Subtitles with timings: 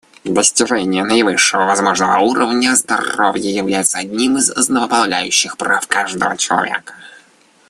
[0.25, 6.95] Достижение наивысшего возможного уровня здоровья является одним из основополагающих прав каждого человека.